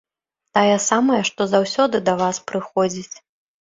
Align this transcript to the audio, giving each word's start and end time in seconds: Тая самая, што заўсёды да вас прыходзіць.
Тая 0.57 0.77
самая, 0.87 1.21
што 1.31 1.49
заўсёды 1.53 2.05
да 2.11 2.19
вас 2.25 2.43
прыходзіць. 2.51 3.17